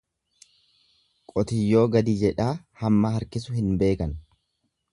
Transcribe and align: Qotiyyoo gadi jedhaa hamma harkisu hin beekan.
Qotiyyoo 1.33 1.83
gadi 1.97 2.15
jedhaa 2.23 2.49
hamma 2.85 3.15
harkisu 3.19 3.61
hin 3.61 3.69
beekan. 3.85 4.17